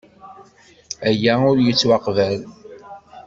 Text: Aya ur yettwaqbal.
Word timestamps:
Aya 1.09 1.33
ur 1.49 1.57
yettwaqbal. 1.61 2.39